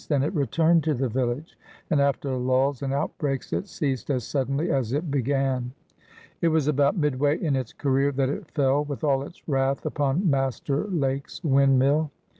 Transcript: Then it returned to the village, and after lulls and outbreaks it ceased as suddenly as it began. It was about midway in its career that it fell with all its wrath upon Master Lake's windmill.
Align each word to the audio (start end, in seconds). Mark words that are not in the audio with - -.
Then 0.09 0.23
it 0.23 0.33
returned 0.33 0.83
to 0.85 0.95
the 0.95 1.09
village, 1.09 1.59
and 1.91 2.01
after 2.01 2.35
lulls 2.35 2.81
and 2.81 2.91
outbreaks 2.91 3.53
it 3.53 3.67
ceased 3.67 4.09
as 4.09 4.23
suddenly 4.25 4.71
as 4.71 4.93
it 4.93 5.11
began. 5.11 5.73
It 6.41 6.47
was 6.47 6.67
about 6.67 6.97
midway 6.97 7.37
in 7.39 7.55
its 7.55 7.71
career 7.71 8.11
that 8.13 8.29
it 8.29 8.49
fell 8.49 8.83
with 8.83 9.03
all 9.03 9.21
its 9.21 9.47
wrath 9.47 9.85
upon 9.85 10.27
Master 10.27 10.85
Lake's 10.87 11.43
windmill. 11.43 12.09